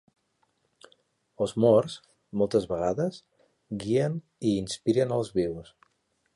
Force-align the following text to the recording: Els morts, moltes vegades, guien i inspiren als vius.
Els 1.45 1.53
morts, 1.65 1.97
moltes 2.43 2.67
vegades, 2.73 3.21
guien 3.87 4.19
i 4.53 4.57
inspiren 4.65 5.17
als 5.19 5.35
vius. 5.41 5.75